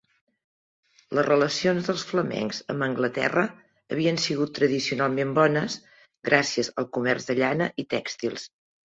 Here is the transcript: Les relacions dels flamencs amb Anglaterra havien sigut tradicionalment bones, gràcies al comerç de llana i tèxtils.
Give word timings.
Les 1.17 1.25
relacions 1.25 1.89
dels 1.89 2.05
flamencs 2.11 2.61
amb 2.73 2.85
Anglaterra 2.85 3.43
havien 3.97 4.17
sigut 4.23 4.55
tradicionalment 4.59 5.35
bones, 5.39 5.77
gràcies 6.31 6.71
al 6.83 6.89
comerç 6.99 7.29
de 7.29 7.37
llana 7.43 7.69
i 7.85 7.87
tèxtils. 7.97 8.49